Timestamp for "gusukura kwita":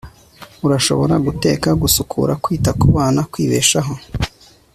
1.81-2.71